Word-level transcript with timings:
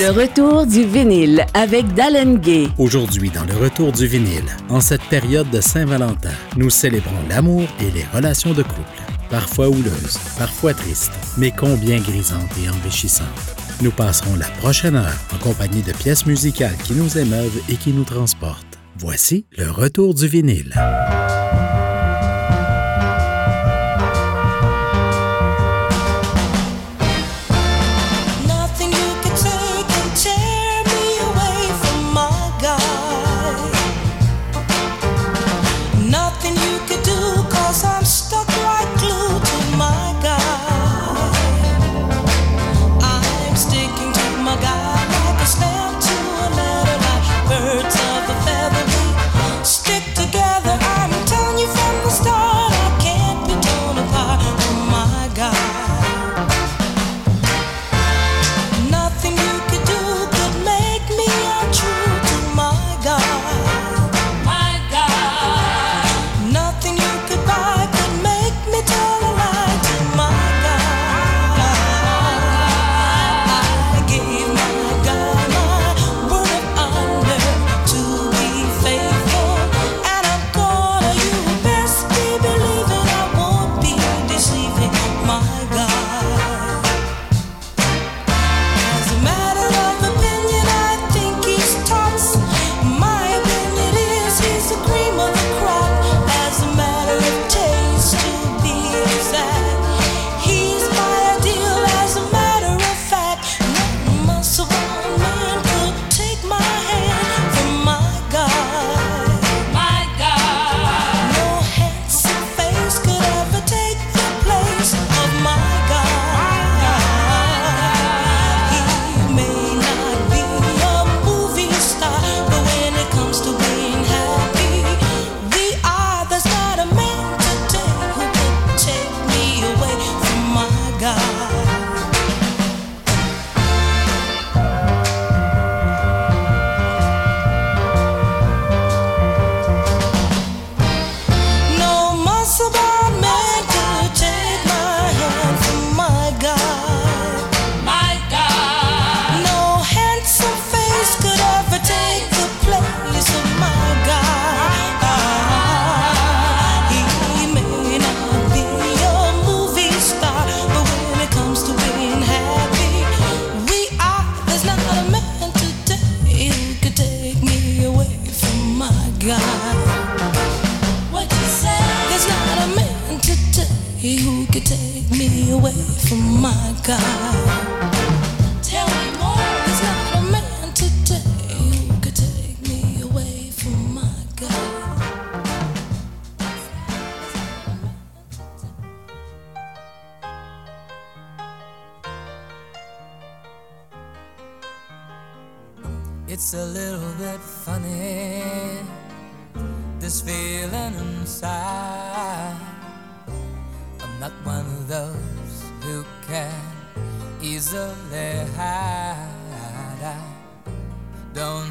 Le 0.00 0.10
retour 0.10 0.66
du 0.66 0.84
vinyle 0.84 1.44
avec 1.54 1.92
Dallin 1.94 2.34
Gay. 2.34 2.68
Aujourd'hui, 2.78 3.30
dans 3.30 3.42
le 3.44 3.56
retour 3.56 3.90
du 3.90 4.06
vinyle, 4.06 4.44
en 4.68 4.80
cette 4.80 5.02
période 5.02 5.50
de 5.50 5.60
Saint-Valentin, 5.60 6.30
nous 6.56 6.70
célébrons 6.70 7.10
l'amour 7.28 7.66
et 7.80 7.90
les 7.90 8.04
relations 8.14 8.52
de 8.52 8.62
couple. 8.62 9.02
Parfois 9.28 9.68
houleuses, 9.68 10.18
parfois 10.38 10.72
tristes, 10.72 11.18
mais 11.36 11.50
combien 11.50 11.98
grisantes 11.98 12.56
et 12.62 12.68
enrichissantes. 12.68 13.63
Nous 13.82 13.90
passerons 13.90 14.36
la 14.36 14.46
prochaine 14.46 14.94
heure 14.94 15.18
en 15.34 15.38
compagnie 15.38 15.82
de 15.82 15.92
pièces 15.92 16.26
musicales 16.26 16.76
qui 16.84 16.92
nous 16.94 17.18
émeuvent 17.18 17.60
et 17.68 17.76
qui 17.76 17.90
nous 17.90 18.04
transportent. 18.04 18.78
Voici 18.98 19.46
le 19.56 19.68
retour 19.68 20.14
du 20.14 20.28
vinyle. 20.28 20.72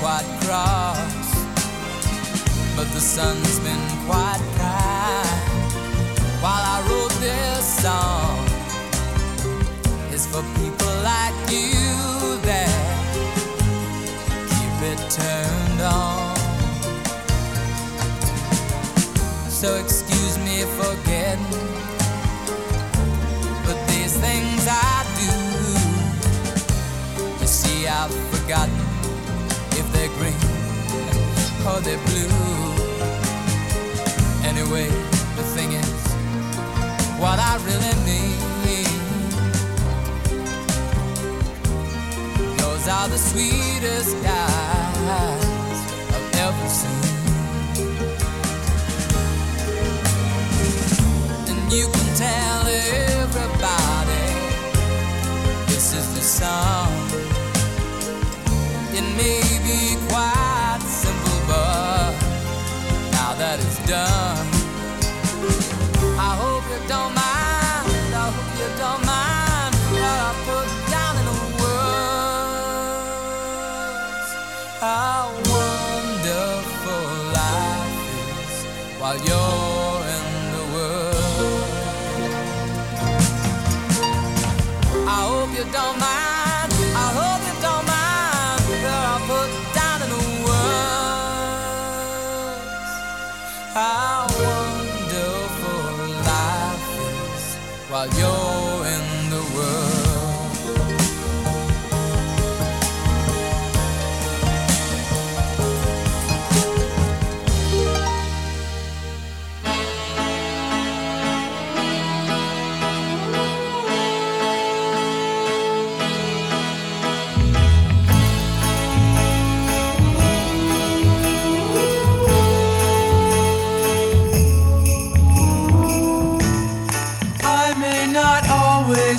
quite 0.00 0.26
cross. 0.42 1.28
But 2.76 2.88
the 2.92 3.00
sun's 3.00 3.58
been 3.60 3.86
quite 4.06 4.42
kind 4.58 5.72
while 6.42 6.64
I 6.74 6.78
wrote 6.88 7.14
this 7.20 7.64
song. 7.82 8.46
It's 10.12 10.26
for 10.26 10.42
people 10.60 10.94
like 11.02 11.36
you 11.50 11.65
or 31.76 31.80
they're 31.82 32.04
blue. 32.06 32.30
Anyway, 34.50 34.88
the 35.36 35.44
thing 35.54 35.72
is, 35.72 36.02
what 37.20 37.38
I 37.38 37.54
really 37.68 37.96
mean. 38.06 38.40
Those 42.56 42.88
are 42.88 43.08
the 43.08 43.18
sweetest 43.18 44.12
guys 44.22 45.78
I've 46.14 46.30
ever 46.46 46.68
seen. 46.80 47.04
And 51.50 51.72
you 51.72 51.86
can 51.94 52.08
tell 52.24 52.62
everybody 53.20 54.26
this 55.66 55.92
is 55.92 56.06
the 56.14 56.24
song. 56.40 56.92
It 58.98 59.06
may 59.20 59.42
be 59.66 59.96
now 60.10 60.55
that 63.38 63.60
it's 63.60 63.78
done, 63.86 64.46
I 66.18 66.34
hope 66.40 66.64
you 66.72 66.78
don't 66.88 67.12
mind. 67.14 67.24
I 68.14 68.30
hope 68.32 68.52
you 68.60 68.68
don't 68.80 69.04
mind 69.04 69.74
what 69.92 70.18
I 70.28 70.32
put 70.48 70.68
down 70.90 71.12
in 71.20 71.24
the 71.28 71.36
words. 71.60 71.88
How 74.80 75.24
wonderful 75.52 77.06
life 77.36 77.96
is 78.40 78.54
while 79.00 79.18
you're 79.28 80.00
in 80.16 80.26
the 80.56 80.64
world. 80.74 81.68
I 85.06 85.10
hope 85.28 85.50
you 85.58 85.64
don't 85.72 85.98
mind. 86.00 86.25
yo 98.14 98.35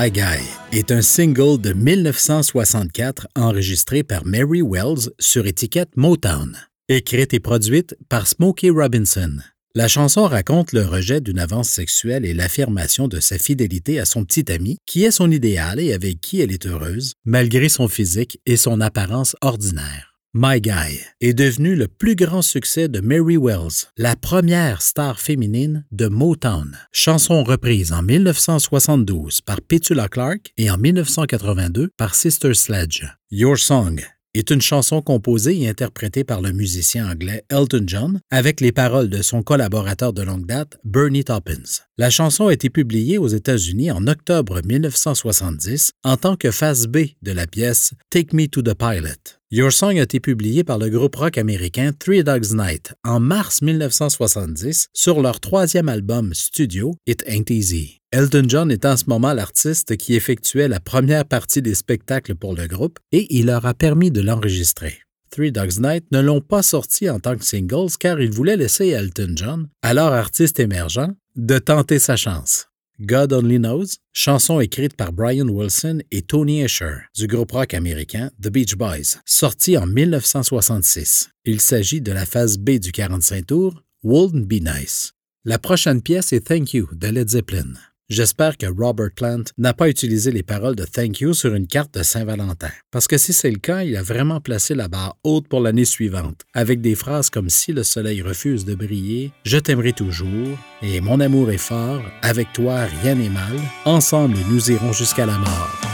My 0.00 0.12
Guy 0.12 0.44
est 0.70 0.92
un 0.92 1.02
single 1.02 1.60
de 1.60 1.72
1964 1.72 3.26
enregistré 3.34 4.04
par 4.04 4.24
Mary 4.24 4.62
Wells 4.62 5.10
sur 5.18 5.44
étiquette 5.44 5.96
Motown, 5.96 6.56
écrite 6.88 7.34
et 7.34 7.40
produite 7.40 7.96
par 8.08 8.28
Smokey 8.28 8.70
Robinson. 8.70 9.38
La 9.74 9.88
chanson 9.88 10.26
raconte 10.26 10.70
le 10.72 10.82
rejet 10.82 11.20
d'une 11.20 11.40
avance 11.40 11.68
sexuelle 11.68 12.24
et 12.24 12.32
l'affirmation 12.32 13.08
de 13.08 13.18
sa 13.18 13.38
fidélité 13.38 13.98
à 13.98 14.04
son 14.04 14.24
petit 14.24 14.52
ami, 14.52 14.78
qui 14.86 15.02
est 15.02 15.10
son 15.10 15.32
idéal 15.32 15.80
et 15.80 15.92
avec 15.92 16.20
qui 16.20 16.40
elle 16.40 16.52
est 16.52 16.66
heureuse, 16.66 17.14
malgré 17.24 17.68
son 17.68 17.88
physique 17.88 18.40
et 18.46 18.56
son 18.56 18.80
apparence 18.80 19.34
ordinaire. 19.40 20.07
My 20.40 20.60
Guy 20.60 21.00
est 21.20 21.34
devenu 21.34 21.74
le 21.74 21.88
plus 21.88 22.14
grand 22.14 22.42
succès 22.42 22.86
de 22.86 23.00
Mary 23.00 23.36
Wells, 23.36 23.88
la 23.96 24.14
première 24.14 24.82
star 24.82 25.18
féminine 25.18 25.84
de 25.90 26.06
Motown. 26.06 26.78
Chanson 26.92 27.42
reprise 27.42 27.92
en 27.92 28.04
1972 28.04 29.40
par 29.40 29.60
Petula 29.60 30.06
Clark 30.06 30.52
et 30.56 30.70
en 30.70 30.78
1982 30.78 31.90
par 31.96 32.14
Sister 32.14 32.54
Sledge. 32.54 33.04
Your 33.32 33.58
Song 33.58 34.00
est 34.34 34.50
une 34.50 34.60
chanson 34.60 35.02
composée 35.02 35.60
et 35.60 35.68
interprétée 35.68 36.24
par 36.24 36.40
le 36.40 36.52
musicien 36.52 37.10
anglais 37.10 37.44
Elton 37.50 37.84
John 37.86 38.20
avec 38.30 38.60
les 38.60 38.72
paroles 38.72 39.08
de 39.08 39.22
son 39.22 39.42
collaborateur 39.42 40.12
de 40.12 40.22
longue 40.22 40.46
date, 40.46 40.78
Bernie 40.84 41.24
Taupins. 41.24 41.82
La 41.96 42.10
chanson 42.10 42.48
a 42.48 42.52
été 42.52 42.70
publiée 42.70 43.18
aux 43.18 43.28
États-Unis 43.28 43.90
en 43.90 44.06
octobre 44.06 44.60
1970 44.64 45.92
en 46.04 46.16
tant 46.16 46.36
que 46.36 46.50
phase 46.50 46.86
B 46.86 46.98
de 47.22 47.32
la 47.32 47.46
pièce 47.46 47.92
Take 48.10 48.34
Me 48.34 48.46
to 48.46 48.62
the 48.62 48.74
Pilot. 48.74 49.38
Your 49.50 49.72
Song 49.72 49.98
a 49.98 50.02
été 50.02 50.20
publié 50.20 50.62
par 50.62 50.78
le 50.78 50.90
groupe 50.90 51.16
rock 51.16 51.38
américain 51.38 51.92
Three 51.98 52.22
Dogs 52.22 52.52
Night 52.52 52.92
en 53.02 53.18
mars 53.18 53.62
1970 53.62 54.88
sur 54.92 55.22
leur 55.22 55.40
troisième 55.40 55.88
album 55.88 56.34
studio 56.34 56.94
It 57.06 57.24
Ain't 57.26 57.50
Easy. 57.50 57.97
Elton 58.10 58.44
John 58.48 58.70
est 58.70 58.86
en 58.86 58.96
ce 58.96 59.04
moment 59.06 59.34
l'artiste 59.34 59.98
qui 59.98 60.14
effectuait 60.14 60.66
la 60.66 60.80
première 60.80 61.26
partie 61.26 61.60
des 61.60 61.74
spectacles 61.74 62.34
pour 62.34 62.54
le 62.54 62.66
groupe 62.66 62.98
et 63.12 63.26
il 63.28 63.46
leur 63.46 63.66
a 63.66 63.74
permis 63.74 64.10
de 64.10 64.22
l'enregistrer. 64.22 65.00
Three 65.30 65.52
Dogs 65.52 65.78
Night 65.78 66.06
ne 66.10 66.20
l'ont 66.20 66.40
pas 66.40 66.62
sorti 66.62 67.10
en 67.10 67.20
tant 67.20 67.36
que 67.36 67.44
singles 67.44 67.98
car 68.00 68.18
ils 68.18 68.30
voulaient 68.30 68.56
laisser 68.56 68.88
Elton 68.88 69.34
John, 69.36 69.68
alors 69.82 70.14
artiste 70.14 70.58
émergent, 70.58 71.10
de 71.36 71.58
tenter 71.58 71.98
sa 71.98 72.16
chance. 72.16 72.68
God 72.98 73.34
Only 73.34 73.58
Knows, 73.58 73.98
chanson 74.14 74.58
écrite 74.58 74.96
par 74.96 75.12
Brian 75.12 75.48
Wilson 75.48 75.98
et 76.10 76.22
Tony 76.22 76.62
Escher 76.62 77.00
du 77.14 77.26
groupe 77.26 77.52
rock 77.52 77.74
américain 77.74 78.30
The 78.42 78.48
Beach 78.48 78.74
Boys, 78.76 79.18
sorti 79.26 79.76
en 79.76 79.86
1966. 79.86 81.28
Il 81.44 81.60
s'agit 81.60 82.00
de 82.00 82.12
la 82.12 82.24
phase 82.24 82.56
B 82.56 82.78
du 82.78 82.90
45 82.90 83.46
tours, 83.46 83.82
Wouldn't 84.02 84.46
Be 84.46 84.62
Nice. 84.62 85.12
La 85.44 85.58
prochaine 85.58 86.00
pièce 86.00 86.32
est 86.32 86.48
Thank 86.48 86.72
You 86.72 86.88
de 86.94 87.08
Led 87.08 87.28
Zeppelin. 87.28 87.74
J'espère 88.10 88.56
que 88.56 88.64
Robert 88.64 89.10
Plant 89.14 89.42
n'a 89.58 89.74
pas 89.74 89.90
utilisé 89.90 90.30
les 90.30 90.42
paroles 90.42 90.74
de 90.74 90.84
Thank 90.84 91.20
You 91.20 91.34
sur 91.34 91.54
une 91.54 91.66
carte 91.66 91.92
de 91.92 92.02
Saint-Valentin, 92.02 92.70
parce 92.90 93.06
que 93.06 93.18
si 93.18 93.34
c'est 93.34 93.50
le 93.50 93.58
cas, 93.58 93.82
il 93.82 93.94
a 93.98 94.02
vraiment 94.02 94.40
placé 94.40 94.74
la 94.74 94.88
barre 94.88 95.18
haute 95.24 95.46
pour 95.46 95.60
l'année 95.60 95.84
suivante, 95.84 96.46
avec 96.54 96.80
des 96.80 96.94
phrases 96.94 97.28
comme 97.28 97.50
Si 97.50 97.74
le 97.74 97.82
soleil 97.82 98.22
refuse 98.22 98.64
de 98.64 98.74
briller, 98.74 99.30
je 99.44 99.58
t'aimerai 99.58 99.92
toujours, 99.92 100.56
et 100.80 101.02
Mon 101.02 101.20
amour 101.20 101.50
est 101.50 101.58
fort, 101.58 102.02
avec 102.22 102.50
toi 102.54 102.86
rien 103.02 103.14
n'est 103.14 103.28
mal, 103.28 103.58
ensemble 103.84 104.38
nous 104.50 104.70
irons 104.70 104.94
jusqu'à 104.94 105.26
la 105.26 105.36
mort. 105.36 105.87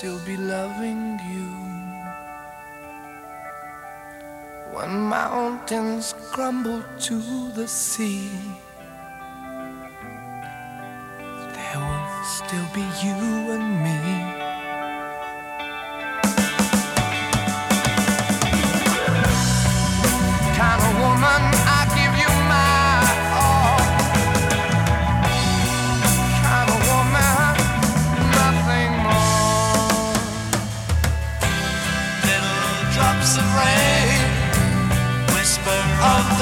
Still 0.00 0.18
be 0.20 0.34
loving 0.34 1.20
you. 1.28 1.50
When 4.72 4.98
mountains 4.98 6.14
crumble 6.32 6.82
to 7.00 7.20
the 7.52 7.68
sea, 7.68 8.30
there 11.54 11.78
will 11.78 12.24
still 12.24 12.68
be 12.72 12.80
you 13.04 13.52
and 13.52 13.68
me. 13.84 14.19
Of 36.02 36.39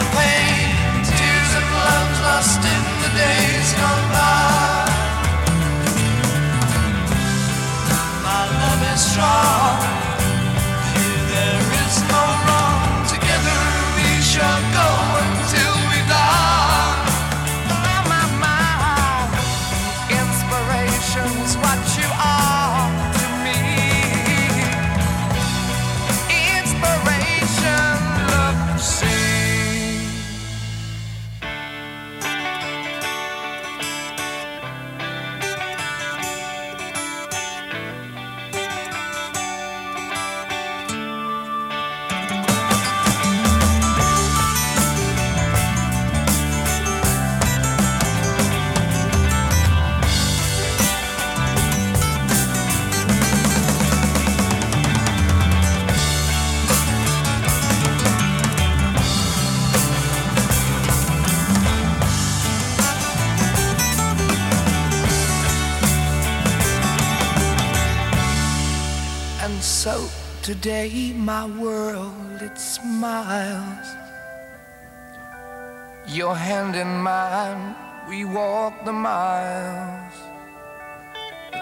Your 76.28 76.36
hand 76.36 76.76
in 76.76 77.00
mine, 77.00 77.74
we 78.06 78.26
walk 78.26 78.84
the 78.84 78.92
miles. 78.92 80.12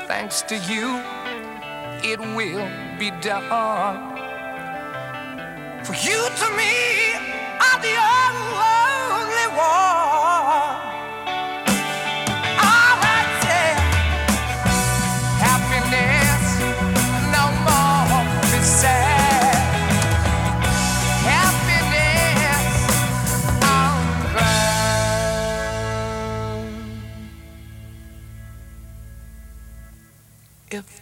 Thanks 0.09 0.43
to 0.43 0.57
you, 0.57 0.99
it 2.03 2.19
will 2.19 2.67
be 2.99 3.13
done. 3.23 4.01
For 5.85 5.95
you 5.95 6.21
to 6.41 6.47
me 6.59 6.75
are 7.67 7.81
the 7.89 7.95
only 7.95 9.47
one. 9.57 10.06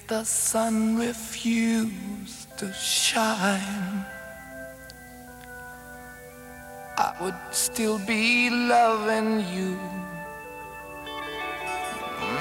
The 0.07 0.25
sun 0.25 0.97
refused 0.97 2.59
to 2.59 2.73
shine, 2.73 4.05
I 6.97 7.15
would 7.21 7.35
still 7.51 7.99
be 8.07 8.51
loving 8.51 9.41
you 9.55 9.79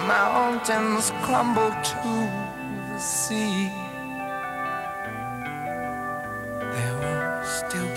mountains 0.07 1.11
crumble 1.21 1.69
to 1.69 2.13
the 2.89 2.99
sea. 2.99 3.69
There 6.73 6.95
will 6.99 7.45
still 7.45 7.92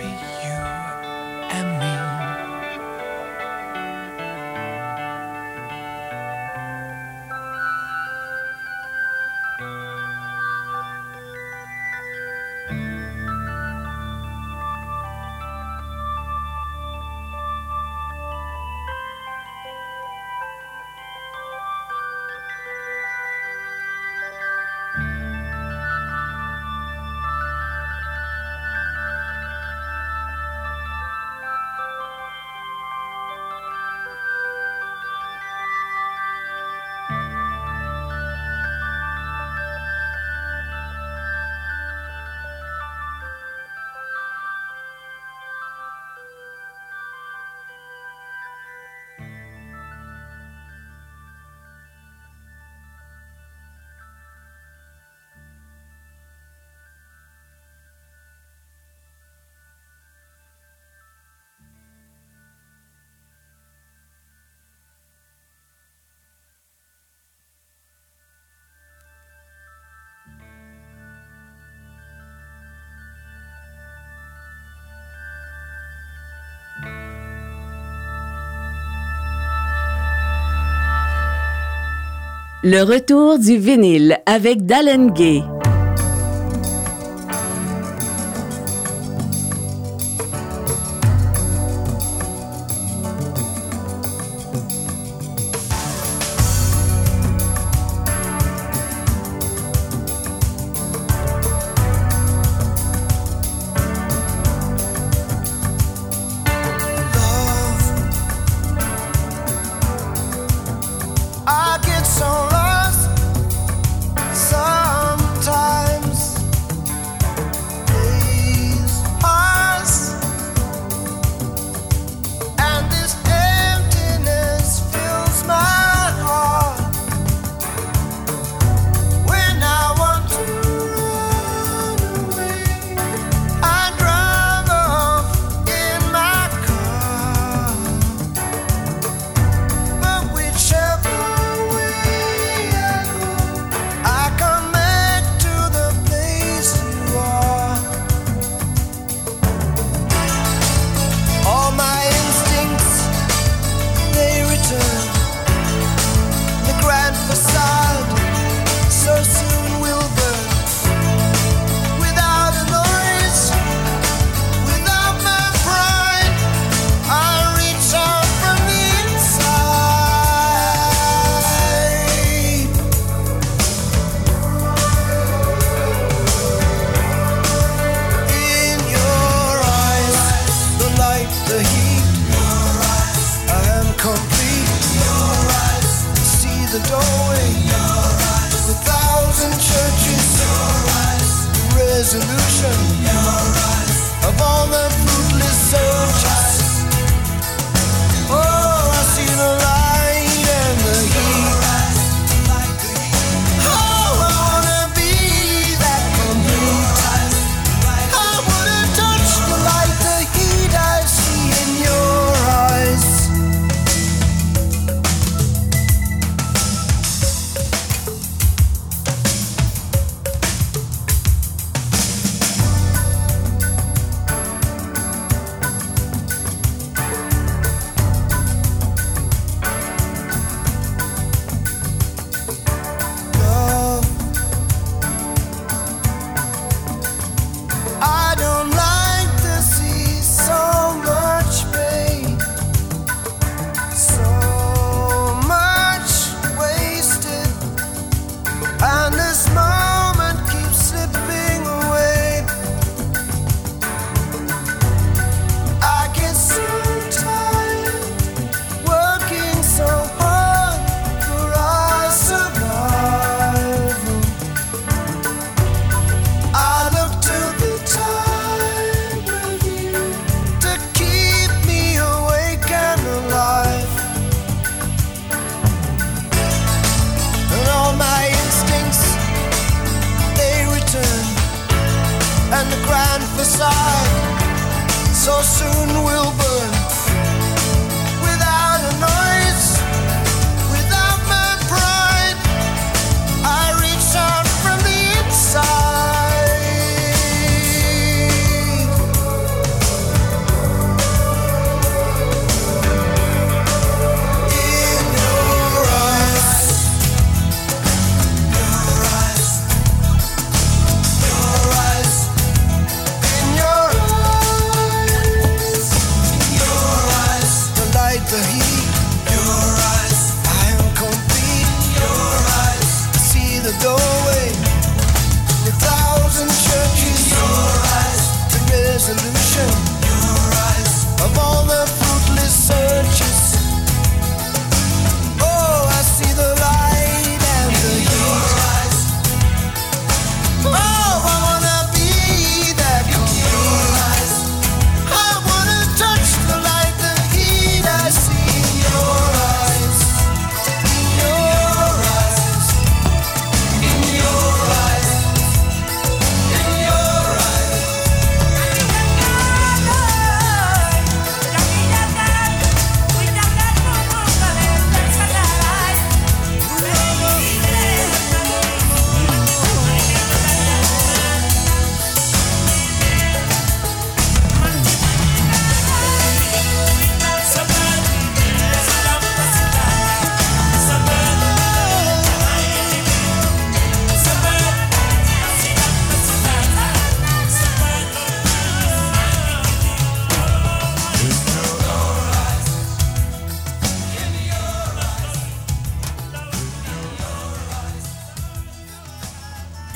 Le 82.69 82.83
retour 82.83 83.39
du 83.39 83.59
vinyle 83.59 84.19
avec 84.27 84.67
Dalen 84.67 85.13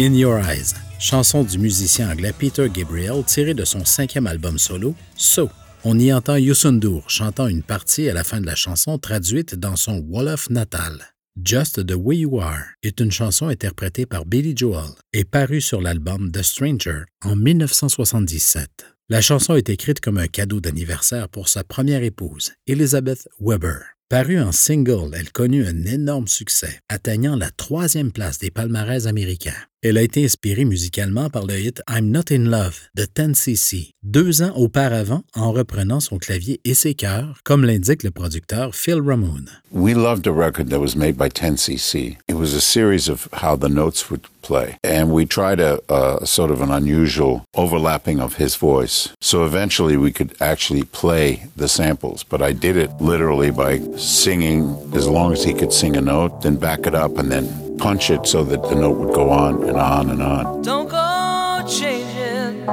In 0.02 0.14
Your 0.14 0.38
Eyes, 0.38 0.72
chanson 0.98 1.44
du 1.44 1.58
musicien 1.58 2.10
anglais 2.10 2.32
Peter 2.32 2.70
Gabriel 2.72 3.22
tirée 3.22 3.52
de 3.52 3.66
son 3.66 3.84
cinquième 3.84 4.26
album 4.26 4.56
solo, 4.56 4.94
So. 5.14 5.50
On 5.84 5.98
y 5.98 6.10
entend 6.10 6.36
Youssoundour 6.36 7.10
chantant 7.10 7.48
une 7.48 7.62
partie 7.62 8.08
à 8.08 8.14
la 8.14 8.24
fin 8.24 8.40
de 8.40 8.46
la 8.46 8.54
chanson 8.54 8.96
traduite 8.96 9.56
dans 9.56 9.76
son 9.76 9.98
Wolof 10.08 10.48
natal. 10.48 11.04
Just 11.44 11.86
the 11.86 11.94
Way 11.94 12.16
You 12.16 12.40
Are 12.40 12.62
est 12.82 12.98
une 12.98 13.10
chanson 13.10 13.48
interprétée 13.48 14.06
par 14.06 14.24
Billy 14.24 14.54
Joel 14.56 14.88
et 15.12 15.24
parue 15.24 15.60
sur 15.60 15.82
l'album 15.82 16.32
The 16.32 16.42
Stranger 16.42 17.02
en 17.22 17.36
1977. 17.36 18.70
La 19.10 19.20
chanson 19.20 19.54
est 19.54 19.68
écrite 19.68 20.00
comme 20.00 20.16
un 20.16 20.28
cadeau 20.28 20.60
d'anniversaire 20.60 21.28
pour 21.28 21.50
sa 21.50 21.62
première 21.62 22.02
épouse, 22.02 22.52
Elizabeth 22.66 23.28
Weber. 23.38 23.82
Parue 24.08 24.40
en 24.40 24.50
single, 24.50 25.10
elle 25.14 25.30
connut 25.30 25.66
un 25.66 25.84
énorme 25.84 26.26
succès, 26.26 26.80
atteignant 26.88 27.36
la 27.36 27.50
troisième 27.50 28.12
place 28.12 28.38
des 28.38 28.50
palmarès 28.50 29.06
américains. 29.06 29.52
Elle 29.82 29.96
a 29.96 30.02
été 30.02 30.22
inspirée 30.22 30.66
musicalement 30.66 31.30
par 31.30 31.46
le 31.46 31.58
hit 31.58 31.80
I'm 31.88 32.10
Not 32.10 32.30
in 32.30 32.50
Love 32.50 32.78
de 32.94 33.04
10cc, 33.04 33.92
deux 34.02 34.42
ans 34.42 34.52
auparavant 34.54 35.22
en 35.34 35.52
reprenant 35.52 36.00
son 36.00 36.18
clavier 36.18 36.60
et 36.66 36.74
ses 36.74 36.92
chœurs, 36.92 37.38
comme 37.44 37.64
l'indique 37.64 38.02
le 38.02 38.10
producteur 38.10 38.74
Phil 38.74 39.00
Ramone. 39.00 39.48
We 39.72 39.94
loved 39.94 40.26
a 40.26 40.32
record 40.32 40.68
that 40.68 40.80
was 40.80 40.94
made 40.94 41.16
by 41.16 41.30
10cc. 41.30 42.18
It 42.28 42.34
was 42.34 42.52
a 42.52 42.60
series 42.60 43.08
of 43.08 43.26
how 43.32 43.56
the 43.56 43.70
notes 43.70 44.10
would 44.10 44.26
play. 44.42 44.76
And 44.84 45.12
we 45.12 45.24
tried 45.24 45.60
a, 45.60 45.80
a 45.88 46.26
sort 46.26 46.50
of 46.50 46.60
an 46.60 46.70
unusual 46.70 47.46
overlapping 47.54 48.20
of 48.20 48.36
his 48.36 48.56
voice. 48.56 49.08
So 49.22 49.46
eventually 49.46 49.96
we 49.96 50.12
could 50.12 50.34
actually 50.42 50.82
play 50.82 51.46
the 51.56 51.68
samples. 51.68 52.22
But 52.22 52.42
I 52.42 52.52
did 52.52 52.76
it 52.76 52.90
literally 53.00 53.50
by 53.50 53.80
singing 53.96 54.76
as 54.94 55.08
long 55.08 55.32
as 55.32 55.42
he 55.42 55.54
could 55.54 55.72
sing 55.72 55.96
a 55.96 56.02
note, 56.02 56.42
then 56.42 56.56
back 56.56 56.86
it 56.86 56.94
up 56.94 57.16
and 57.16 57.32
then 57.32 57.69
punch 57.80 58.10
it 58.10 58.26
so 58.26 58.44
that 58.44 58.62
the 58.68 58.74
note 58.74 58.98
would 58.98 59.14
go 59.14 59.30
on 59.30 59.62
and 59.66 59.78
on 59.78 60.10
and 60.10 60.22
on. 60.22 60.60
Don't 60.60 60.88
go 60.88 61.64
changing 61.66 62.66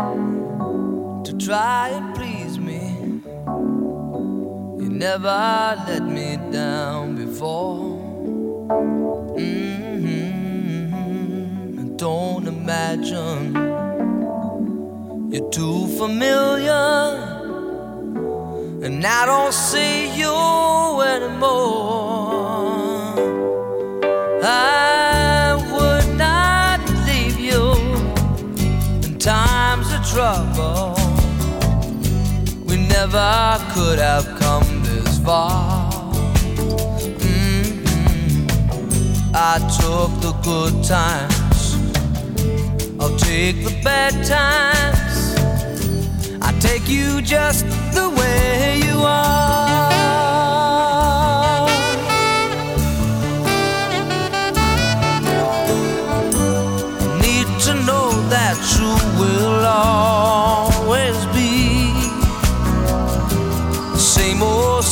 to 1.23 1.31
try 1.47 1.89
and 1.97 2.13
please 2.13 2.59
me. 2.59 2.81
You 4.83 4.89
never 4.89 5.39
let 5.87 6.03
me 6.03 6.37
down 6.51 7.15
before. 7.15 7.95
Mhm. 9.37 10.19
And 11.79 11.97
Don't 11.97 12.45
imagine 12.47 13.41
you're 15.31 15.49
too 15.49 15.87
familiar. 16.01 16.85
And 18.85 19.05
I 19.05 19.25
don't 19.25 19.53
see 19.53 19.95
you 20.21 20.35
anymore. 21.13 22.46
Never 33.11 33.63
could 33.73 33.99
have 33.99 34.27
come 34.39 34.83
this 34.83 35.19
far. 35.19 35.91
Mhm. 37.19 37.77
I 39.33 39.59
took 39.79 40.11
the 40.25 40.33
good 40.43 40.83
times, 40.83 41.61
I'll 42.99 43.17
take 43.17 43.57
the 43.63 43.73
bad 43.83 44.13
times. 44.25 45.17
I 46.41 46.51
take 46.59 46.87
you 46.89 47.21
just 47.21 47.65
the 47.97 48.09
way 48.19 48.81
you 48.87 48.97
are. 49.05 49.35
need 57.21 57.49
to 57.65 57.73
know 57.87 58.09
that 58.33 58.57
you 58.75 58.89
will 59.19 59.65
always 59.65 60.46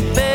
Any 0.00 0.29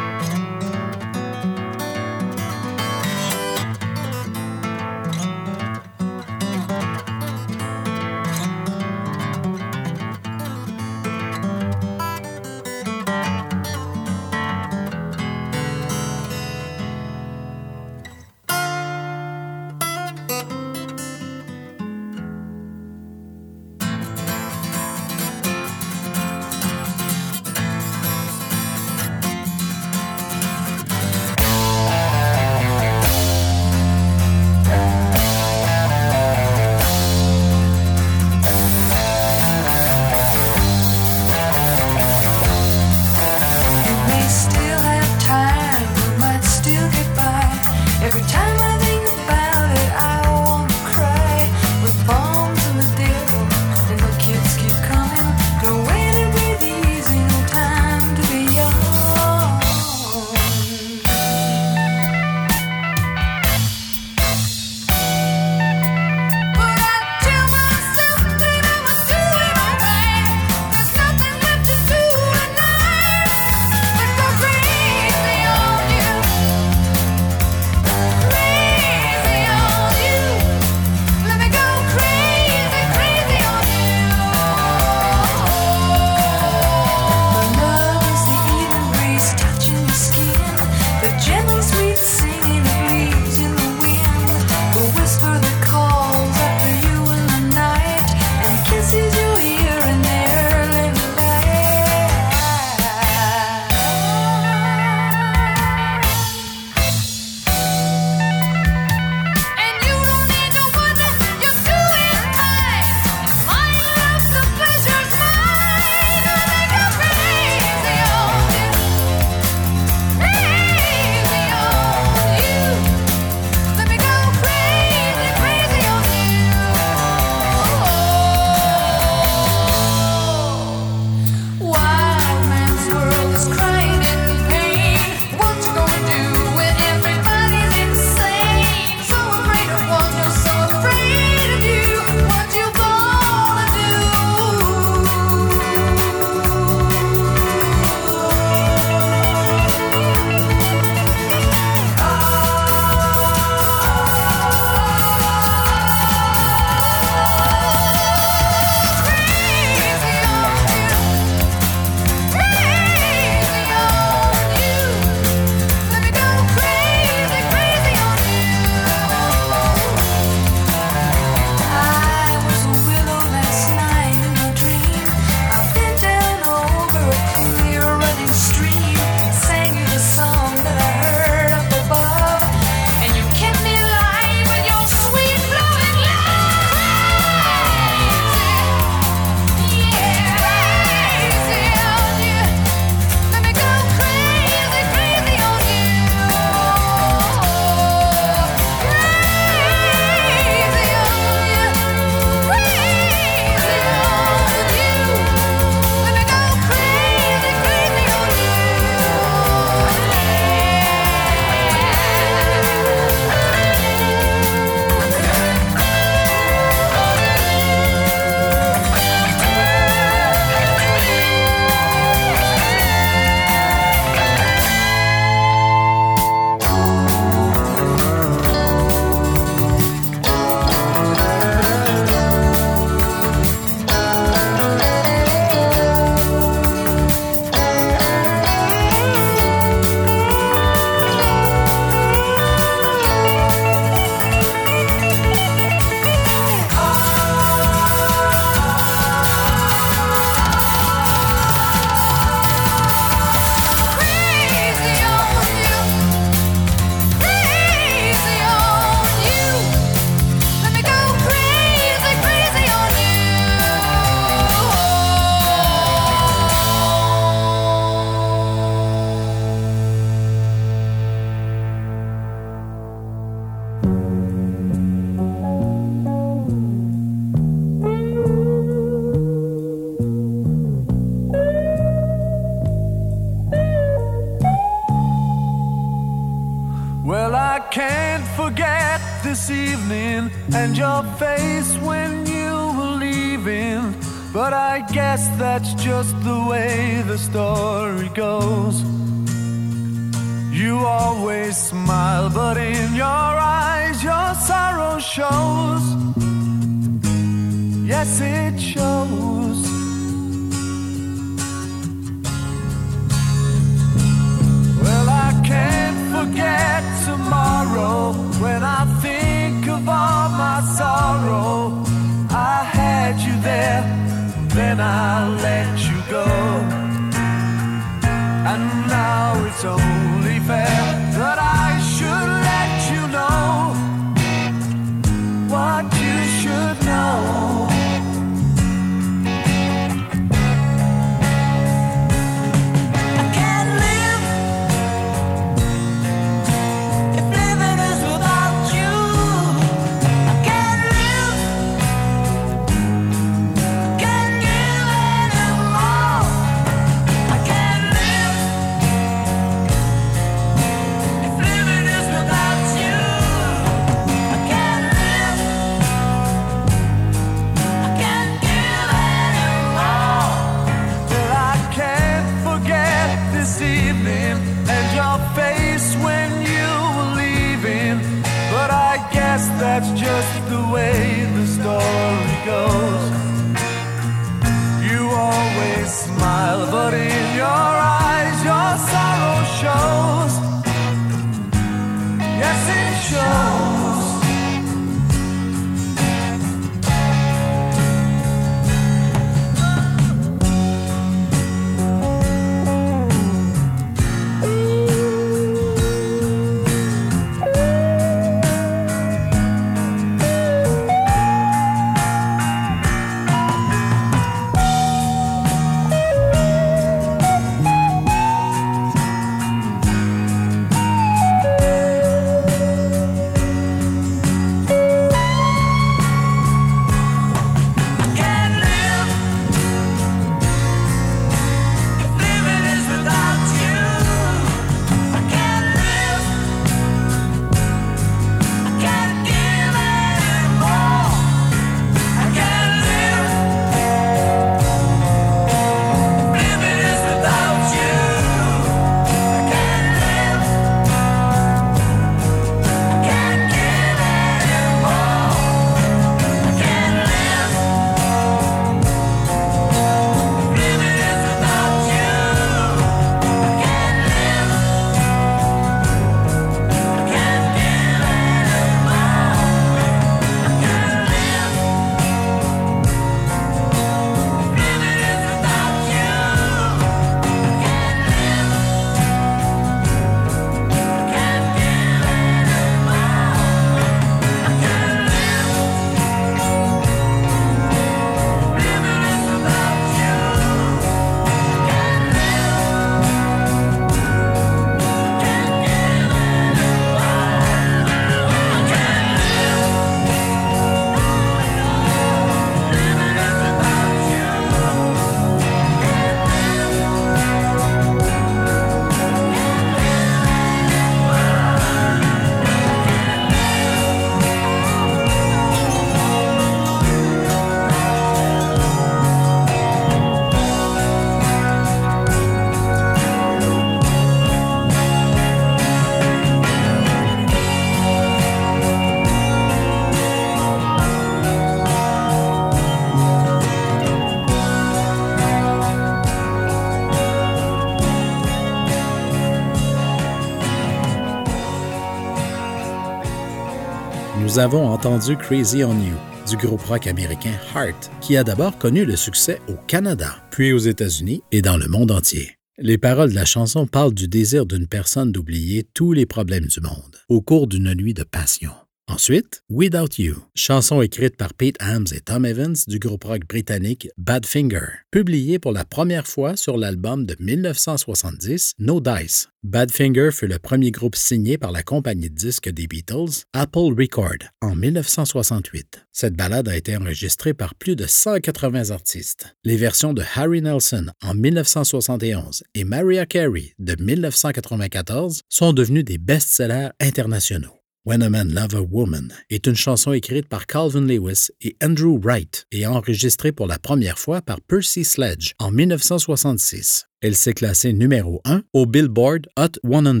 Nous 544.36 544.42
avons 544.42 544.66
entendu 544.66 545.16
Crazy 545.16 545.64
on 545.64 545.72
You 545.72 545.94
du 546.28 546.36
groupe 546.36 546.60
rock 546.60 546.86
américain 546.86 547.32
Heart, 547.54 547.90
qui 548.02 548.18
a 548.18 548.22
d'abord 548.22 548.58
connu 548.58 548.84
le 548.84 548.94
succès 548.94 549.40
au 549.48 549.54
Canada, 549.66 550.14
puis 550.30 550.52
aux 550.52 550.58
États-Unis 550.58 551.22
et 551.32 551.40
dans 551.40 551.56
le 551.56 551.68
monde 551.68 551.90
entier. 551.90 552.32
Les 552.58 552.76
paroles 552.76 553.12
de 553.12 553.14
la 553.14 553.24
chanson 553.24 553.66
parlent 553.66 553.94
du 553.94 554.08
désir 554.08 554.44
d'une 554.44 554.66
personne 554.66 555.10
d'oublier 555.10 555.66
tous 555.72 555.94
les 555.94 556.04
problèmes 556.04 556.48
du 556.48 556.60
monde 556.60 556.96
au 557.08 557.22
cours 557.22 557.46
d'une 557.46 557.72
nuit 557.72 557.94
de 557.94 558.04
passion. 558.04 558.50
Ensuite, 558.88 559.42
Without 559.50 559.98
You, 559.98 560.14
chanson 560.36 560.80
écrite 560.80 561.16
par 561.16 561.34
Pete 561.34 561.56
Hams 561.60 561.86
et 561.92 562.00
Tom 562.00 562.24
Evans 562.24 562.54
du 562.68 562.78
groupe 562.78 563.02
rock 563.02 563.26
britannique 563.28 563.88
Badfinger, 563.98 564.84
publiée 564.92 565.40
pour 565.40 565.50
la 565.50 565.64
première 565.64 566.06
fois 566.06 566.36
sur 566.36 566.56
l'album 566.56 567.04
de 567.04 567.16
1970 567.18 568.52
No 568.60 568.80
Dice. 568.80 569.28
Badfinger 569.42 570.10
fut 570.12 570.28
le 570.28 570.38
premier 570.38 570.70
groupe 570.70 570.94
signé 570.94 571.36
par 571.36 571.50
la 571.50 571.64
compagnie 571.64 572.10
de 572.10 572.14
disques 572.14 572.48
des 572.48 572.68
Beatles, 572.68 573.24
Apple 573.32 573.74
Record, 573.76 574.30
en 574.40 574.54
1968. 574.54 575.84
Cette 575.90 576.14
ballade 576.14 576.48
a 576.48 576.56
été 576.56 576.76
enregistrée 576.76 577.34
par 577.34 577.56
plus 577.56 577.74
de 577.74 577.86
180 577.86 578.70
artistes. 578.70 579.34
Les 579.42 579.56
versions 579.56 579.94
de 579.94 580.04
Harry 580.14 580.42
Nelson 580.42 580.86
en 581.02 581.14
1971 581.14 582.44
et 582.54 582.62
Mariah 582.62 583.06
Carey 583.06 583.52
de 583.58 583.74
1994 583.82 585.22
sont 585.28 585.52
devenues 585.52 585.84
des 585.84 585.98
best-sellers 585.98 586.70
internationaux. 586.80 587.56
When 587.86 588.02
a 588.02 588.10
Man 588.10 588.34
Love 588.34 588.56
a 588.56 588.62
Woman 588.62 589.12
est 589.30 589.46
une 589.46 589.54
chanson 589.54 589.92
écrite 589.92 590.28
par 590.28 590.46
Calvin 590.46 590.88
Lewis 590.88 591.28
et 591.40 591.56
Andrew 591.62 592.00
Wright 592.02 592.44
et 592.50 592.66
enregistrée 592.66 593.30
pour 593.30 593.46
la 593.46 593.60
première 593.60 593.96
fois 593.96 594.20
par 594.22 594.40
Percy 594.40 594.82
Sledge 594.82 595.34
en 595.38 595.52
1966. 595.52 596.86
Elle 597.00 597.14
s'est 597.14 597.32
classée 597.32 597.72
numéro 597.72 598.20
1 598.24 598.42
au 598.54 598.66
Billboard 598.66 599.28
Hot 599.38 599.60
100. 599.62 600.00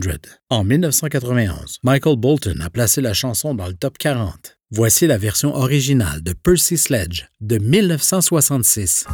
En 0.50 0.64
1991, 0.64 1.78
Michael 1.84 2.16
Bolton 2.16 2.58
a 2.60 2.70
placé 2.70 3.00
la 3.00 3.14
chanson 3.14 3.54
dans 3.54 3.68
le 3.68 3.74
top 3.74 3.98
40. 3.98 4.58
Voici 4.72 5.06
la 5.06 5.16
version 5.16 5.54
originale 5.54 6.24
de 6.24 6.32
Percy 6.32 6.78
Sledge 6.78 7.26
de 7.40 7.58
1966. 7.58 9.04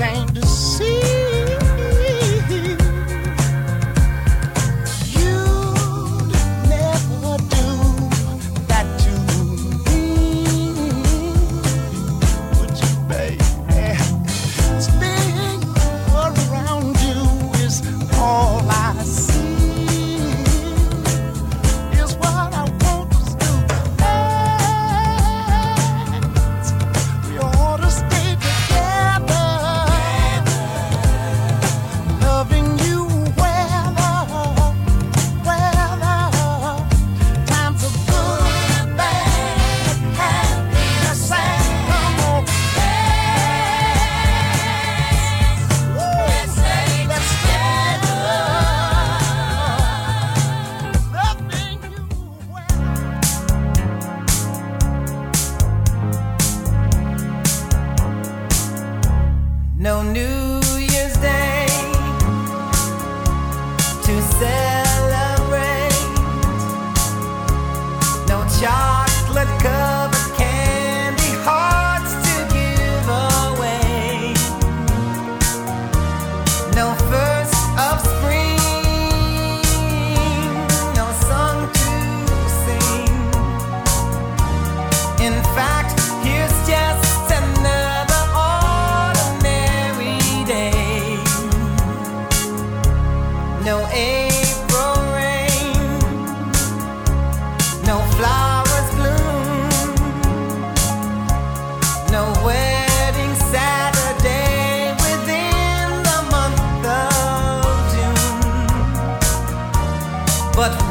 ashamed 0.00 0.32
to 0.36 0.47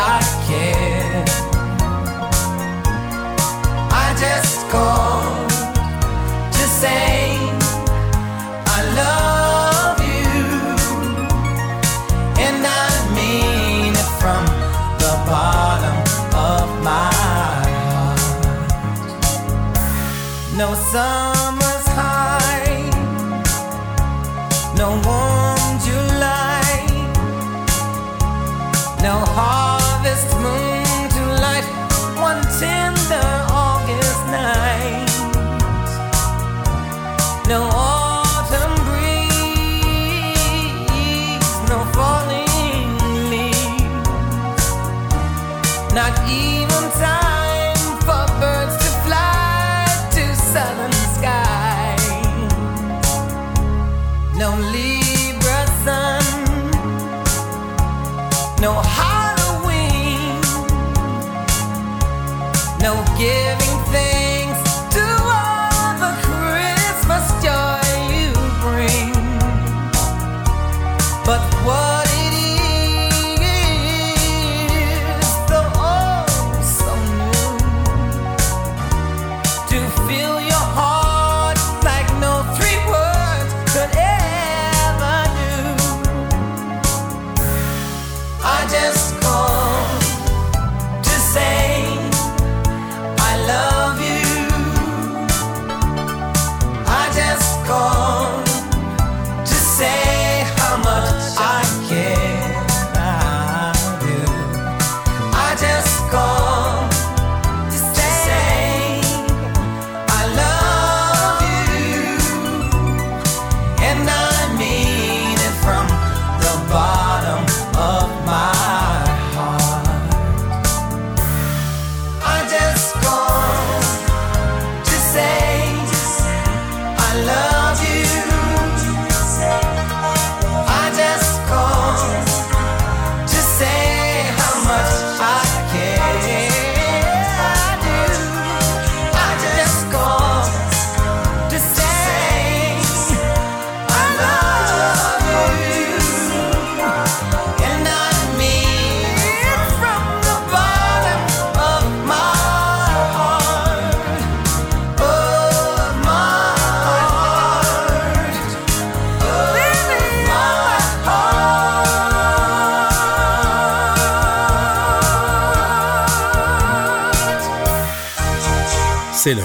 I 0.00 0.20
can. 0.46 1.26
I 3.90 4.06
just 4.24 4.68
called 4.70 5.50
to 6.56 6.64
say 6.80 7.36
I 8.76 8.78
love 9.02 9.98
you, 10.14 10.30
and 12.46 12.60
I 12.64 12.88
mean 13.18 13.92
it 14.02 14.10
from 14.20 14.44
the 15.02 15.14
bottom 15.30 15.98
of 16.50 16.66
my 16.84 17.10
heart. 17.82 18.20
No, 20.56 20.74
some. 20.92 21.27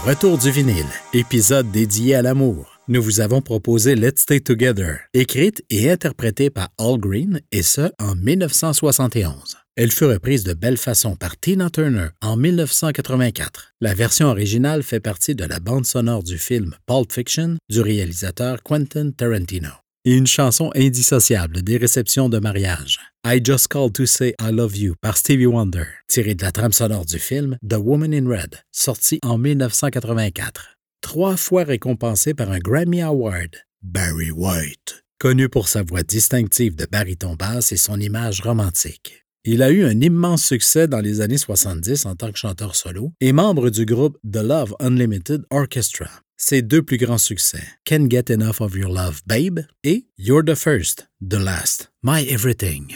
Retour 0.06 0.38
du 0.38 0.52
vinyle, 0.52 0.86
épisode 1.14 1.72
dédié 1.72 2.16
à 2.16 2.22
l'amour. 2.22 2.78
Nous 2.90 3.02
vous 3.02 3.22
avons 3.22 3.42
proposé 3.42 3.96
Let's 3.96 4.24
Stay 4.24 4.42
Together, 4.42 5.00
écrite 5.14 5.64
et 5.70 5.90
interprétée 5.90 6.50
par 6.50 6.70
Al 6.78 6.98
Green, 6.98 7.40
et 7.54 7.64
ce, 7.64 7.90
en 8.02 8.14
1971. 8.16 9.56
Elle 9.78 9.92
fut 9.92 10.04
reprise 10.04 10.44
de 10.44 10.54
belle 10.54 10.78
façon 10.78 11.16
par 11.16 11.40
Tina 11.40 11.70
Turner 11.70 12.10
en 12.22 12.36
1984. 12.36 13.76
La 13.80 13.94
version 13.94 14.28
originale 14.28 14.84
fait 14.84 15.00
partie 15.00 15.36
de 15.36 15.46
la 15.46 15.62
bande 15.62 15.86
sonore 15.86 16.24
du 16.24 16.38
film 16.38 16.76
Pulp 16.86 17.12
Fiction 17.12 17.56
du 17.70 17.80
réalisateur 17.80 18.62
Quentin 18.62 19.12
Tarantino. 19.12 19.83
Et 20.06 20.18
une 20.18 20.28
chanson 20.28 20.70
indissociable 20.76 21.62
des 21.62 21.78
réceptions 21.78 22.28
de 22.28 22.38
mariage. 22.38 23.00
I 23.26 23.40
Just 23.42 23.70
Called 23.70 23.94
to 23.94 24.06
Say 24.06 24.36
I 24.42 24.52
Love 24.52 24.76
You 24.76 24.96
par 25.00 25.16
Stevie 25.16 25.46
Wonder, 25.46 25.86
tiré 26.10 26.36
de 26.36 26.44
la 26.44 26.52
trame 26.52 26.74
sonore 26.74 27.06
du 27.06 27.20
film 27.20 27.58
The 27.66 27.78
Woman 27.78 28.14
in 28.14 28.28
Red, 28.28 28.58
sorti 28.70 29.20
en 29.24 29.38
1984. 29.38 30.76
Trois 31.00 31.38
fois 31.38 31.64
récompensé 31.64 32.34
par 32.34 32.52
un 32.52 32.60
Grammy 32.60 33.02
Award, 33.02 33.56
Barry 33.82 34.32
White, 34.32 35.06
connu 35.20 35.48
pour 35.48 35.70
sa 35.70 35.84
voix 35.84 36.04
distinctive 36.04 36.76
de 36.76 36.86
baryton 36.86 37.36
basse 37.36 37.72
et 37.72 37.78
son 37.78 37.98
image 38.02 38.42
romantique. 38.42 39.23
Il 39.46 39.62
a 39.62 39.72
eu 39.72 39.84
un 39.84 40.00
immense 40.00 40.46
succès 40.46 40.88
dans 40.88 41.02
les 41.02 41.20
années 41.20 41.38
70 41.38 42.06
en 42.06 42.16
tant 42.16 42.32
que 42.32 42.38
chanteur 42.38 42.78
solo 42.78 43.12
et 43.20 43.34
membre 43.34 43.70
du 43.70 43.86
groupe 43.86 44.18
The 44.24 44.38
Love 44.38 44.74
Unlimited 44.80 45.44
Orchestra. 45.50 46.08
Ses 46.38 46.62
deux 46.62 46.82
plus 46.82 46.96
grands 46.96 47.18
succès, 47.18 47.62
Can't 47.84 48.10
Get 48.10 48.32
Enough 48.32 48.62
of 48.62 48.74
Your 48.74 48.90
Love, 48.90 49.20
Babe 49.26 49.60
et 49.84 50.06
You're 50.18 50.46
the 50.46 50.56
First, 50.56 51.10
The 51.22 51.34
Last, 51.34 51.92
My 52.04 52.26
Everything. 52.30 52.96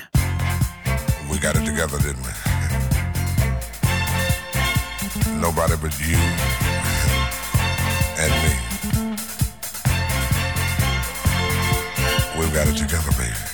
We 1.29 1.37
got 1.39 1.57
it 1.57 1.65
together, 1.65 1.97
didn't 1.97 2.23
we? 2.23 2.31
Nobody 5.41 5.75
but 5.81 5.91
you 5.99 6.15
and 8.17 8.31
me. 8.31 8.53
We've 12.39 12.53
got 12.53 12.69
it 12.69 12.77
together, 12.77 13.11
baby. 13.17 13.46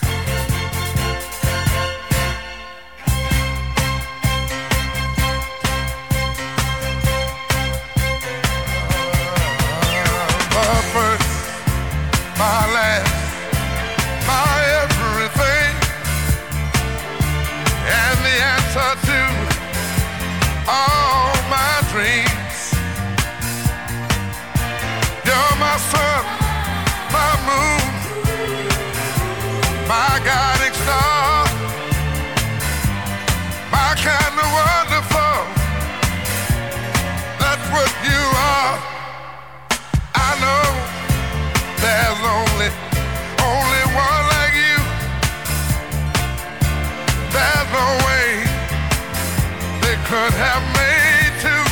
Have 50.44 50.66
made 50.76 51.34
two. 51.44 51.64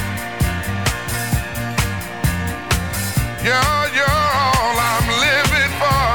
You're, 3.47 3.85
you're 3.97 4.19
all 4.43 4.75
I'm 4.91 5.07
living 5.27 5.73
for. 5.81 6.07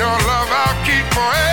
Your 0.00 0.16
love 0.30 0.50
I'll 0.50 0.78
keep 0.84 1.06
forevermore. 1.14 1.51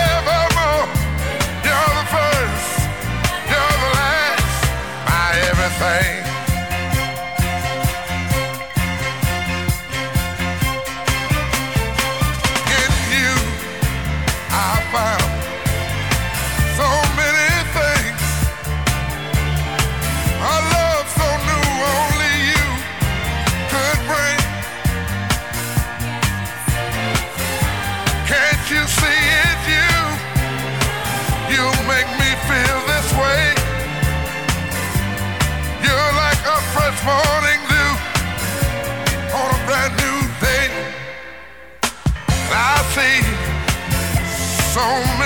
So 44.70 45.19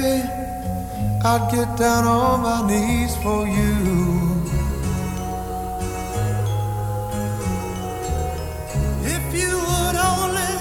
I'd 0.00 1.48
get 1.50 1.76
down 1.76 2.04
on 2.04 2.42
my 2.42 2.66
knees 2.68 3.16
for 3.16 3.46
you. 3.46 4.38
if 9.16 9.34
you 9.34 9.52
would 9.68 9.96
only 10.14 10.54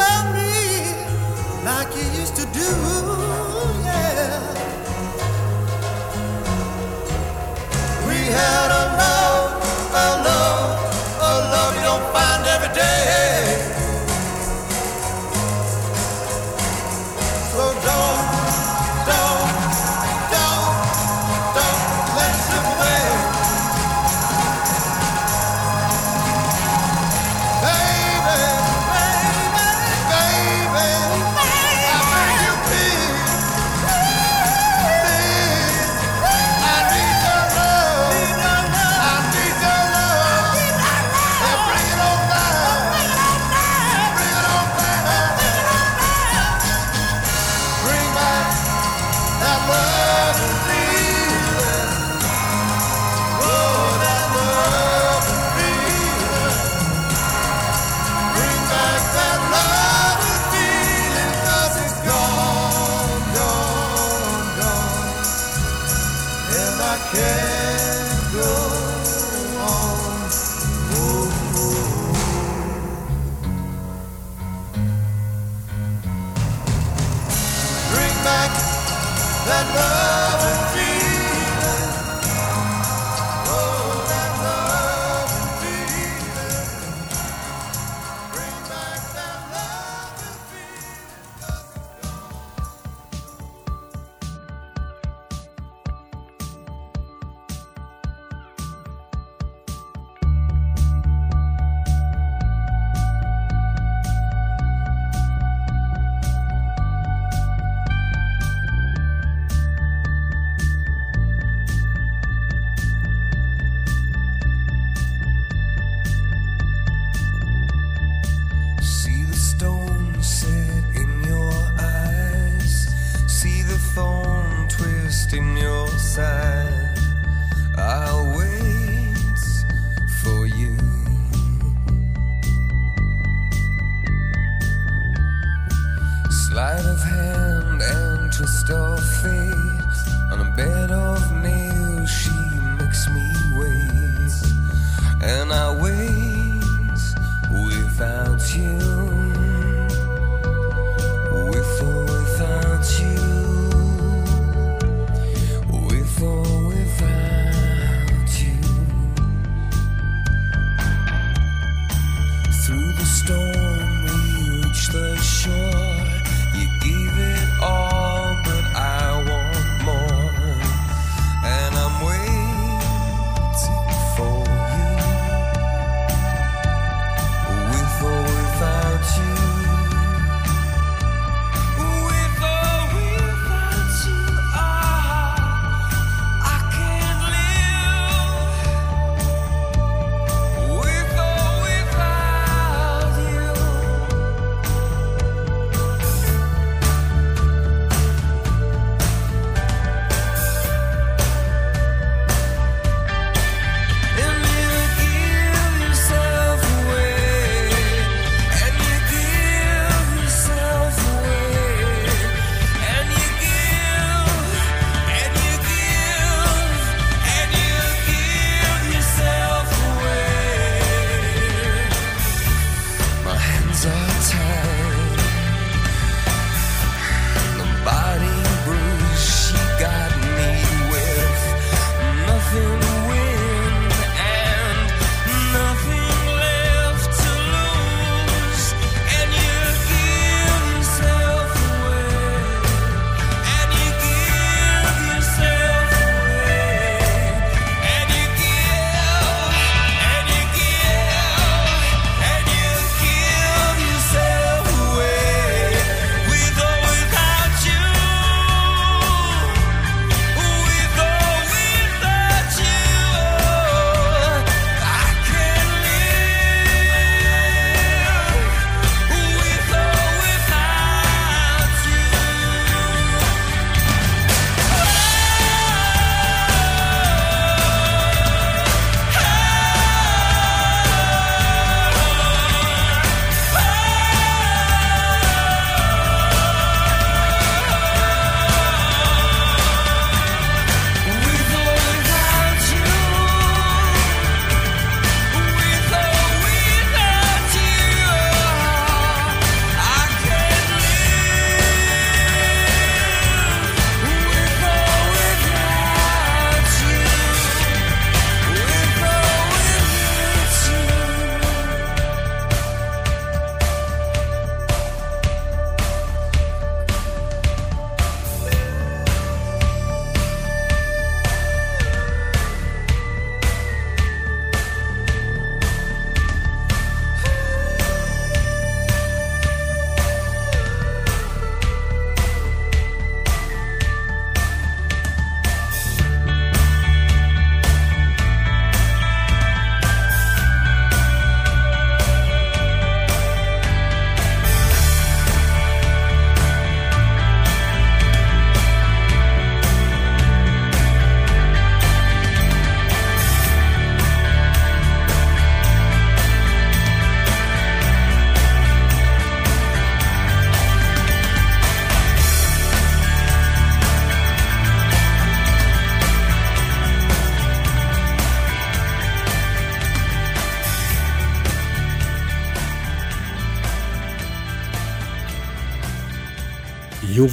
love 0.00 0.26
me 0.38 0.54
like 1.64 1.90
you 1.94 2.06
used 2.20 2.36
to 2.36 2.46
do, 2.60 2.68
yeah. 3.84 4.40
We 8.08 8.18
had 8.38 8.71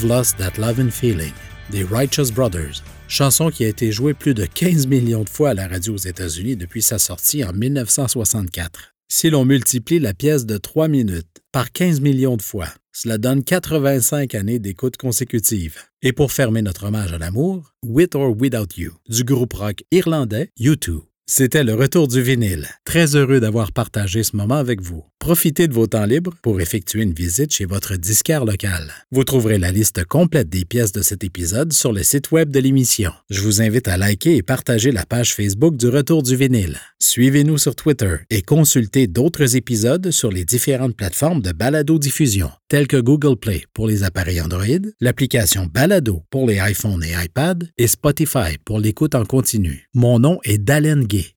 Lost 0.03 0.37
That 0.37 0.59
Love 0.59 0.79
and 0.79 0.91
Feeling 0.91 1.33
des 1.71 1.83
Righteous 1.83 2.31
Brothers, 2.33 2.83
chanson 3.07 3.49
qui 3.49 3.63
a 3.63 3.67
été 3.67 3.91
jouée 3.91 4.13
plus 4.13 4.33
de 4.33 4.45
15 4.45 4.87
millions 4.87 5.23
de 5.23 5.29
fois 5.29 5.51
à 5.51 5.53
la 5.53 5.67
radio 5.67 5.93
aux 5.93 5.97
États-Unis 5.97 6.55
depuis 6.55 6.81
sa 6.81 6.99
sortie 6.99 7.43
en 7.43 7.53
1964. 7.53 8.95
Si 9.11 9.29
l'on 9.29 9.45
multiplie 9.45 9.99
la 9.99 10.13
pièce 10.13 10.45
de 10.45 10.57
3 10.57 10.87
minutes 10.87 11.41
par 11.51 11.71
15 11.71 12.01
millions 12.01 12.37
de 12.37 12.41
fois, 12.41 12.67
cela 12.91 13.17
donne 13.17 13.43
85 13.43 14.35
années 14.35 14.59
d'écoute 14.59 14.97
consécutives. 14.97 15.77
Et 16.01 16.13
pour 16.13 16.31
fermer 16.31 16.61
notre 16.61 16.85
hommage 16.85 17.13
à 17.13 17.17
l'amour, 17.17 17.73
With 17.83 18.15
or 18.15 18.35
Without 18.39 18.77
You, 18.77 18.93
du 19.07 19.23
groupe 19.23 19.53
rock 19.53 19.83
irlandais 19.91 20.49
U2. 20.59 21.01
C'était 21.27 21.63
le 21.63 21.75
retour 21.75 22.07
du 22.07 22.21
vinyle. 22.21 22.67
Très 22.85 23.15
heureux 23.15 23.39
d'avoir 23.39 23.71
partagé 23.71 24.23
ce 24.23 24.35
moment 24.35 24.55
avec 24.55 24.81
vous. 24.81 25.03
Profitez 25.19 25.67
de 25.67 25.73
vos 25.73 25.85
temps 25.85 26.05
libres 26.05 26.33
pour 26.41 26.61
effectuer 26.61 27.03
une 27.03 27.13
visite 27.13 27.53
chez 27.53 27.65
votre 27.65 27.97
disquaire 27.97 28.45
local. 28.45 28.93
Vous 29.11 29.25
trouverez 29.25 29.57
la 29.57 29.69
liste 29.69 30.05
complète 30.05 30.47
des 30.47 30.63
pièces 30.63 30.93
de 30.93 31.01
cet 31.01 31.25
épisode 31.25 31.73
sur 31.73 31.91
le 31.91 32.03
site 32.03 32.31
web 32.31 32.49
de 32.49 32.59
l'émission. 32.59 33.11
Je 33.29 33.41
vous 33.41 33.61
invite 33.61 33.89
à 33.89 33.97
liker 33.97 34.37
et 34.37 34.41
partager 34.41 34.91
la 34.91 35.05
page 35.05 35.35
Facebook 35.35 35.75
du 35.75 35.89
Retour 35.89 36.23
du 36.23 36.37
vinyle. 36.37 36.79
Suivez-nous 36.99 37.57
sur 37.57 37.75
Twitter 37.75 38.15
et 38.29 38.41
consultez 38.41 39.07
d'autres 39.07 39.57
épisodes 39.57 40.09
sur 40.09 40.31
les 40.31 40.45
différentes 40.45 40.95
plateformes 40.95 41.41
de 41.41 41.51
balado-diffusion, 41.51 42.49
telles 42.69 42.87
que 42.87 42.97
Google 42.97 43.37
Play 43.37 43.65
pour 43.73 43.87
les 43.87 44.03
appareils 44.03 44.41
Android, 44.41 44.65
l'application 45.01 45.67
Balado 45.71 46.23
pour 46.29 46.47
les 46.47 46.59
iPhones 46.59 47.03
et 47.03 47.25
iPad 47.25 47.69
et 47.77 47.87
Spotify 47.87 48.57
pour 48.63 48.79
l'écoute 48.79 49.15
en 49.15 49.25
continu. 49.25 49.89
Mon 49.93 50.17
nom 50.17 50.39
est 50.45 50.59
Dalen 50.59 51.03
Gay 51.03 51.35